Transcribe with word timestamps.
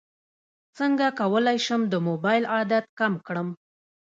څنګه 0.77 1.05
کولی 1.19 1.57
شم 1.65 1.81
د 1.87 1.93
موبایل 2.07 2.43
عادت 2.53 2.85
کم 2.99 3.13
کړم 3.27 3.47